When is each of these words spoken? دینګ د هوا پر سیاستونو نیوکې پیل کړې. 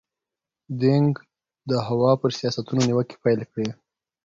دینګ 0.81 1.13
د 1.69 1.71
هوا 1.87 2.11
پر 2.21 2.31
سیاستونو 2.39 2.81
نیوکې 2.89 3.15
پیل 3.23 3.41
کړې. 3.51 3.67